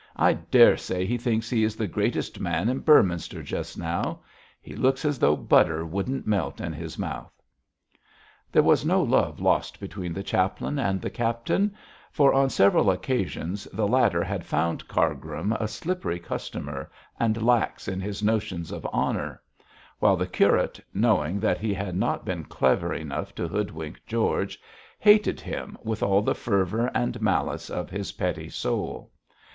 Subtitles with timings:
[0.15, 4.21] 'I dare say he thinks he is the greatest man in Beorminster just now.
[4.59, 7.39] He looks as though butter wouldn't melt in his mouth.'
[8.51, 11.75] There was no love lost between the chaplain and the captain,
[12.11, 16.89] for on several occasions the latter had found Cargrim a slippery customer,
[17.19, 19.39] and lax in his notions of honour;
[19.99, 24.59] while the curate, knowing that he had not been clever enough to hoodwink George,
[24.97, 29.11] hated him with all the fervour and malice of his petty soul.